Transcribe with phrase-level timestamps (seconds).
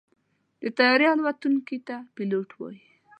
[0.61, 2.81] د طیارې الوتونکي ته پيلوټ وایي.